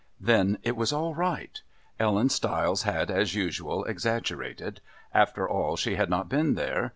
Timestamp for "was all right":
0.75-1.61